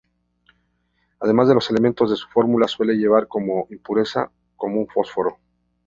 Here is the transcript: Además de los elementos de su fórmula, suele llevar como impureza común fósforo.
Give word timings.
Además 1.19 1.47
de 1.47 1.53
los 1.53 1.69
elementos 1.69 2.09
de 2.09 2.15
su 2.15 2.27
fórmula, 2.29 2.67
suele 2.67 2.95
llevar 2.95 3.27
como 3.27 3.67
impureza 3.69 4.31
común 4.57 4.87
fósforo. 4.91 5.37